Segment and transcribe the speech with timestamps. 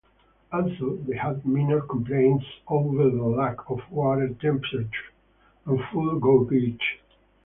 [0.51, 5.11] Also, they had minor complaints over the lack of water temperature
[5.67, 6.79] and fuel gauges.